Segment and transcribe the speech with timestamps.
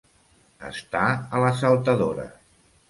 [0.71, 2.29] Estar a la saltadora.